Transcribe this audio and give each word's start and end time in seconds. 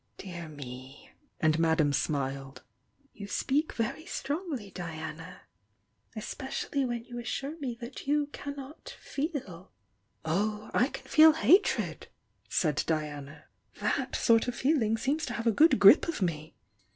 "Dear 0.17 0.49
me!" 0.49 1.11
and 1.39 1.59
Madame 1.59 1.93
smiled— 1.93 2.63
"you 3.13 3.27
speak 3.27 3.73
very 3.73 4.07
strongly, 4.07 4.71
Diana! 4.71 5.41
Especially 6.15 6.83
when 6.83 7.03
you 7.05 7.19
assure 7.19 7.55
me 7.59 7.77
that 7.79 8.07
you 8.07 8.25
cannot 8.33 8.95
'feel!'" 8.99 9.71
"Oh, 10.25 10.71
I 10.73 10.87
can 10.87 11.05
feel 11.05 11.33
hatred!" 11.33 12.07
said 12.49 12.81
Diana. 12.87 13.43
"That 13.75 14.15
sort 14.15 14.47
of 14.47 14.55
feeling 14.55 14.97
seems 14.97 15.23
to 15.27 15.33
have 15.33 15.45
a 15.45 15.51
good 15.51 15.77
grip 15.77 16.07
of 16.07 16.19
me! 16.19 16.55